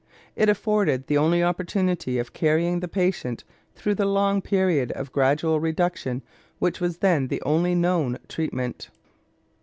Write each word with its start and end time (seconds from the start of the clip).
It 0.35 0.49
afforded 0.49 1.05
the 1.05 1.19
only 1.19 1.43
opportunity 1.43 2.17
of 2.17 2.33
carrying 2.33 2.79
the 2.79 2.87
patient 2.87 3.43
through 3.75 3.93
the 3.93 4.05
long 4.05 4.41
period 4.41 4.91
of 4.93 5.11
gradual 5.11 5.59
reduction 5.59 6.23
which 6.57 6.79
was 6.81 6.97
then 6.97 7.27
the 7.27 7.43
only 7.43 7.75
known 7.75 8.17
treatment. 8.27 8.89